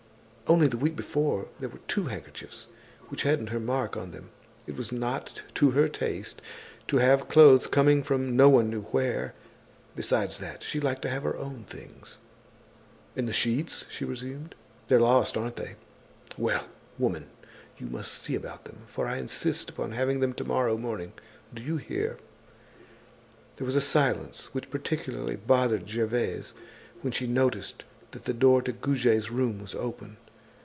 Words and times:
Only 0.59 0.67
the 0.67 0.75
week 0.75 0.97
before, 0.97 1.47
there 1.61 1.69
were 1.69 1.79
two 1.87 2.07
handkerchiefs 2.07 2.67
which 3.07 3.21
hadn't 3.23 3.51
her 3.51 3.59
mark 3.61 3.95
on 3.95 4.11
them. 4.11 4.31
It 4.67 4.75
was 4.75 4.91
not 4.91 5.41
to 5.55 5.69
her 5.71 5.87
taste 5.87 6.41
to 6.89 6.97
have 6.97 7.29
clothes 7.29 7.67
coming 7.67 8.03
from 8.03 8.35
no 8.35 8.49
one 8.49 8.69
knew 8.69 8.81
where. 8.81 9.33
Besides 9.95 10.39
that, 10.39 10.61
she 10.61 10.81
liked 10.81 11.03
to 11.03 11.09
have 11.09 11.23
her 11.23 11.37
own 11.37 11.63
things. 11.63 12.17
"And 13.15 13.29
the 13.29 13.31
sheets?" 13.31 13.85
she 13.89 14.03
resumed. 14.03 14.55
"They're 14.89 14.99
lost, 14.99 15.37
aren't 15.37 15.55
they? 15.55 15.77
Well! 16.37 16.67
Woman, 16.99 17.29
you 17.77 17.87
must 17.87 18.11
see 18.13 18.35
about 18.35 18.65
them, 18.65 18.79
for 18.87 19.07
I 19.07 19.19
insist 19.19 19.69
upon 19.69 19.93
having 19.93 20.19
them 20.19 20.33
to 20.33 20.43
morrow 20.43 20.77
morning, 20.77 21.13
do 21.53 21.61
you 21.63 21.77
hear?" 21.77 22.17
There 23.55 23.65
was 23.65 23.77
a 23.77 23.79
silence 23.79 24.49
which 24.53 24.69
particularly 24.69 25.37
bothered 25.37 25.87
Gervaise 25.89 26.51
when 26.99 27.13
she 27.13 27.25
noticed 27.25 27.85
that 28.11 28.25
the 28.25 28.33
door 28.33 28.61
to 28.63 28.73
Goujet's 28.73 29.31
room 29.31 29.61
was 29.61 29.73
open. 29.75 30.17